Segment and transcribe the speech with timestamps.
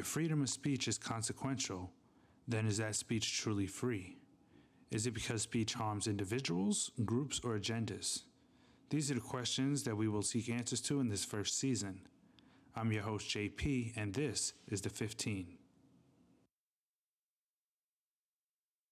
[0.00, 1.90] If freedom of speech is consequential,
[2.48, 4.16] then is that speech truly free?
[4.90, 8.22] Is it because speech harms individuals, groups, or agendas?
[8.88, 12.00] These are the questions that we will seek answers to in this first season.
[12.74, 15.58] I'm your host, JP, and this is The 15.